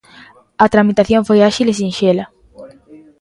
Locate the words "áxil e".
1.49-1.73